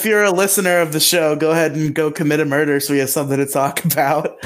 [0.00, 2.94] if you're a listener of the show, go ahead and go commit a murder so
[2.94, 4.42] we have something to talk about.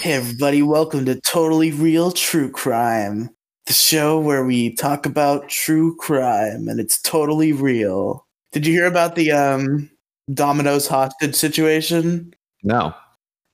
[0.00, 3.30] Hey, everybody, welcome to Totally Real True Crime,
[3.66, 8.26] the show where we talk about true crime and it's totally real.
[8.52, 9.90] Did you hear about the um,
[10.32, 12.34] Domino's hostage situation?
[12.62, 12.94] No.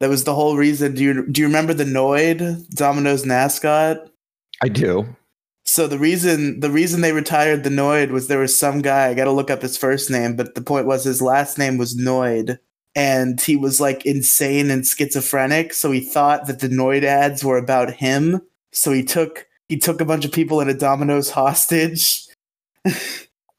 [0.01, 0.95] That was the whole reason.
[0.95, 3.99] Do you do you remember the Noid, Domino's mascot?
[4.63, 5.17] I do.
[5.65, 9.15] So the reason the reason they retired the Noid was there was some guy, I
[9.15, 12.59] gotta look up his first name, but the point was his last name was Noid.
[12.95, 17.59] And he was like insane and schizophrenic, so he thought that the Noid ads were
[17.59, 18.41] about him.
[18.73, 22.27] So he took he took a bunch of people in a Domino's hostage.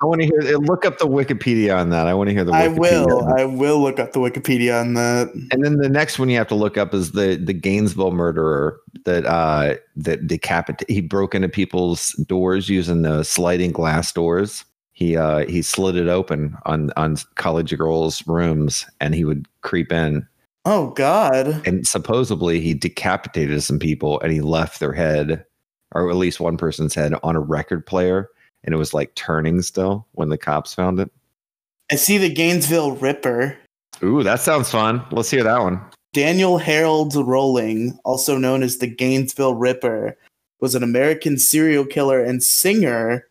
[0.01, 0.57] I want to hear.
[0.57, 2.07] Look up the Wikipedia on that.
[2.07, 2.53] I want to hear the.
[2.53, 3.27] I will.
[3.37, 5.27] I will look up the Wikipedia on that.
[5.51, 8.79] And then the next one you have to look up is the the Gainesville murderer
[9.03, 10.93] that uh that decapitated.
[10.93, 14.63] He broke into people's doors using the sliding glass doors.
[14.93, 19.91] He uh he slid it open on on college girls' rooms, and he would creep
[19.91, 20.25] in.
[20.63, 21.61] Oh God.
[21.67, 25.45] And supposedly he decapitated some people, and he left their head,
[25.93, 28.29] or at least one person's head, on a record player,
[28.63, 31.11] and it was like turning still when the cops found it.
[31.91, 33.57] I see the Gainesville Ripper.
[34.03, 35.03] Ooh, that sounds fun.
[35.11, 35.81] Let's hear that one.
[36.13, 40.17] Daniel Harold Rolling, also known as the Gainesville Ripper,
[40.59, 43.27] was an American serial killer and singer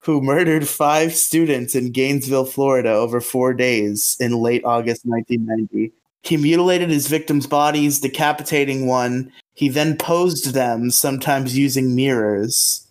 [0.00, 5.92] who murdered five students in Gainesville, Florida over four days in late August 1990.
[6.22, 9.32] He mutilated his victims' bodies, decapitating one.
[9.56, 12.86] He then posed them, sometimes using mirrors.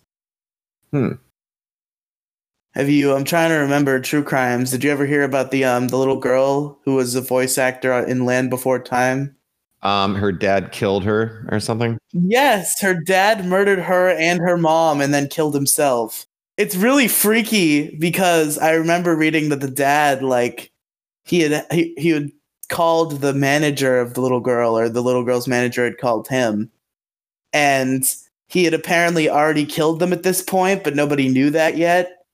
[0.90, 1.12] Hmm.
[2.74, 3.14] Have you?
[3.14, 4.72] I'm trying to remember true crimes.
[4.72, 7.92] Did you ever hear about the um the little girl who was a voice actor
[7.92, 9.34] in Land Before Time?
[9.82, 11.98] Um, her dad killed her or something.
[12.12, 16.26] Yes, her dad murdered her and her mom and then killed himself.
[16.56, 20.72] It's really freaky because I remember reading that the dad like
[21.24, 22.32] he had he, he had
[22.68, 26.70] called the manager of the little girl or the little girl's manager had called him.
[27.52, 28.04] And
[28.48, 32.24] he had apparently already killed them at this point but nobody knew that yet.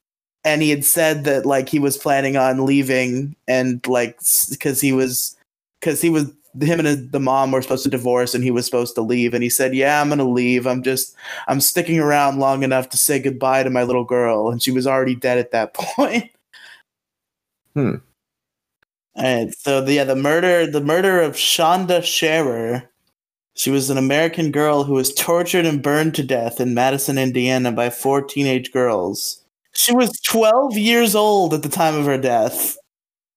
[0.44, 4.18] And he had said that like he was planning on leaving and like
[4.50, 5.36] because he was
[5.80, 8.94] because he was him and the mom were supposed to divorce and he was supposed
[8.96, 9.34] to leave.
[9.34, 10.66] And he said yeah i'm gonna leave.
[10.66, 11.14] I'm just
[11.46, 14.50] i'm sticking around long enough to say goodbye to my little girl.
[14.50, 16.30] And she was already dead at that point.
[17.74, 17.96] Hmm.
[19.16, 22.88] Right so the, yeah the murder the murder of Shanda Sharer
[23.54, 27.70] she was an american girl who was tortured and burned to death in madison indiana
[27.70, 32.78] by four teenage girls she was 12 years old at the time of her death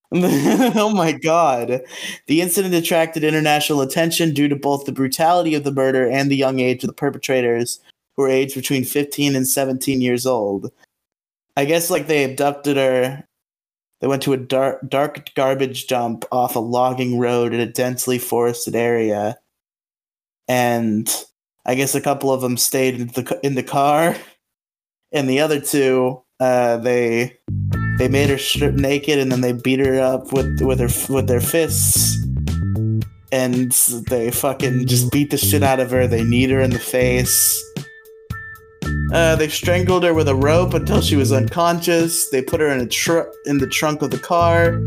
[0.12, 1.82] oh my god.
[2.28, 6.38] The incident attracted international attention due to both the brutality of the murder and the
[6.38, 7.80] young age of the perpetrators,
[8.16, 10.72] who were aged between 15 and 17 years old.
[11.58, 13.28] I guess like they abducted her.
[14.06, 18.20] They went to a dark, dark garbage dump off a logging road in a densely
[18.20, 19.40] forested area.
[20.48, 21.12] And
[21.66, 24.16] I guess a couple of them stayed in the, in the car.
[25.12, 27.38] And the other two, uh, they
[27.98, 31.28] they made her strip naked and then they beat her up with with her with
[31.28, 32.18] their fists
[33.32, 33.72] and
[34.10, 37.64] they fucking just beat the shit out of her they kneed her in the face
[39.14, 42.80] uh, they strangled her with a rope until she was unconscious they put her in
[42.80, 44.82] a tr- in the trunk of the car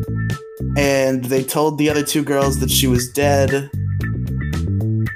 [0.76, 3.70] and they told the other two girls that she was dead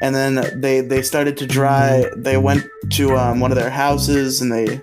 [0.00, 4.40] and then they they started to dry they went to um, one of their houses
[4.40, 4.80] and they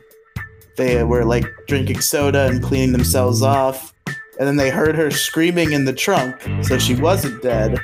[0.79, 3.93] they were like drinking soda and cleaning themselves off.
[4.07, 7.77] And then they heard her screaming in the trunk, so she wasn't dead.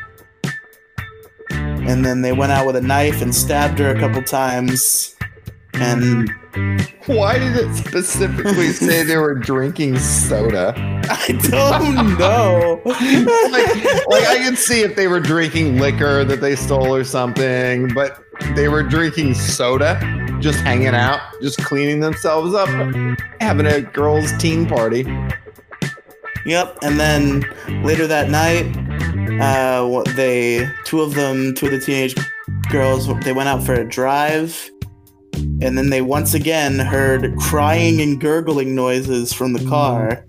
[1.50, 5.15] And then they went out with a knife and stabbed her a couple times.
[5.78, 6.30] And
[7.06, 10.74] Why did it specifically say they were drinking soda?
[11.10, 12.82] I don't know.
[12.86, 17.94] like, like I could see if they were drinking liquor that they stole or something,
[17.94, 18.24] but
[18.56, 20.00] they were drinking soda,
[20.40, 22.70] just hanging out, just cleaning themselves up,
[23.40, 25.06] having a girls' teen party.
[26.46, 26.78] Yep.
[26.84, 27.44] And then
[27.84, 28.66] later that night,
[29.42, 32.16] uh, they two of them, two of the teenage
[32.70, 34.70] girls, they went out for a drive,
[35.36, 40.26] and then they once again heard crying and gurgling noises from the car.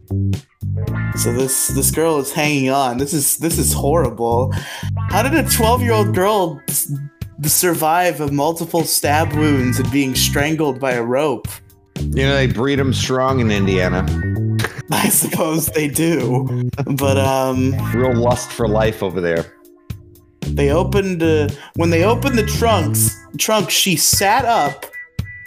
[1.16, 2.98] So this this girl is hanging on.
[2.98, 4.52] This is this is horrible.
[5.10, 6.60] How did a twelve year old girl
[7.44, 11.48] survive of multiple stab wounds and being strangled by a rope?
[11.98, 14.04] You know, they breed them strong in Indiana.
[14.90, 16.68] I suppose they do.
[16.96, 19.44] But um Real lust for life over there.
[20.42, 24.86] they opened uh, when they opened the trunks trunk she sat up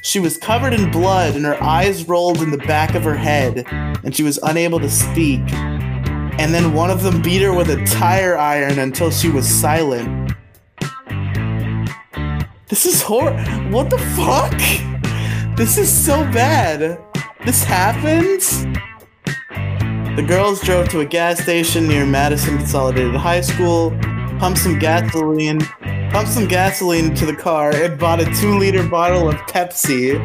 [0.02, 3.66] she was covered in blood and her eyes rolled in the back of her head
[4.04, 5.42] and she was unable to speak.
[6.40, 10.34] And then one of them beat her with a tire iron until she was silent.
[12.68, 13.34] This is hor
[13.72, 14.58] what the fuck?
[15.58, 17.00] This is so bad.
[17.46, 18.66] This happens
[20.20, 23.92] the girls drove to a gas station near Madison Consolidated High School,
[24.38, 25.62] pumped some gasoline,
[26.12, 30.18] pumped some gasoline into the car, and bought a two-liter bottle of Pepsi.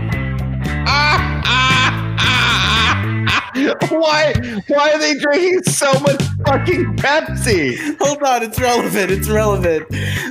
[3.90, 4.34] why?
[4.68, 7.96] Why are they drinking so much fucking Pepsi?
[7.98, 9.10] Hold on, it's relevant.
[9.10, 9.86] It's relevant.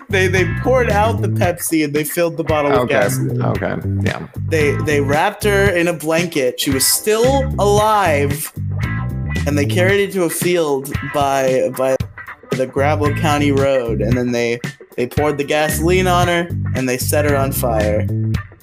[0.10, 2.94] They they poured out the Pepsi and they filled the bottle with Okay.
[2.94, 3.42] gasoline.
[3.42, 3.76] Okay.
[4.04, 4.28] Yeah.
[4.48, 6.60] They they wrapped her in a blanket.
[6.60, 8.52] She was still alive,
[9.48, 11.96] and they carried her to a field by by
[12.52, 14.02] the Gravel County Road.
[14.02, 14.60] And then they
[14.96, 18.08] they poured the gasoline on her and they set her on fire.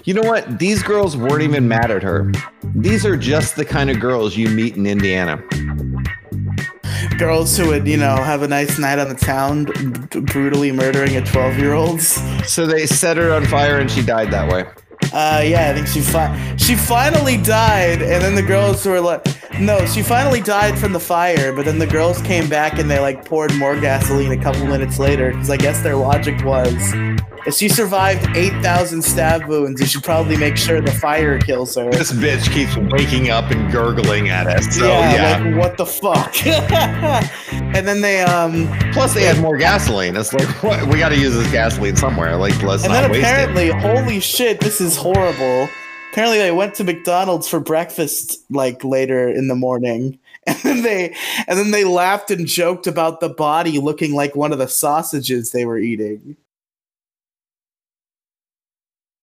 [0.05, 0.59] You know what?
[0.59, 2.31] These girls weren't even mad at her.
[2.75, 5.43] These are just the kind of girls you meet in Indiana.
[7.19, 9.67] Girls who would you know have a nice night on the town,
[10.11, 12.00] b- brutally murdering a 12 year old.
[12.00, 14.65] So they set her on fire and she died that way.
[15.12, 19.00] Uh, yeah, I think she fi- she finally died, and then the girls who were
[19.00, 19.27] like,
[19.61, 22.99] no, she finally died from the fire, but then the girls came back and they
[22.99, 26.77] like poured more gasoline a couple minutes later because I guess their logic was,
[27.47, 31.75] if she survived eight thousand stab wounds, you should probably make sure the fire kills
[31.77, 31.91] her.
[31.91, 34.75] This bitch keeps waking up and gurgling at us.
[34.75, 35.45] So yeah, yeah.
[35.45, 36.47] like what the fuck?
[37.53, 40.17] and then they um, Plus, they had more gasoline.
[40.17, 40.87] It's like, what?
[40.89, 42.37] we got to use this gasoline somewhere.
[42.37, 43.31] Like, let's and not then waste it.
[43.31, 45.69] apparently, holy shit, this is horrible.
[46.11, 51.15] Apparently, they went to McDonald's for breakfast like later in the morning, and then they
[51.47, 55.51] and then they laughed and joked about the body looking like one of the sausages
[55.53, 56.37] they were eating.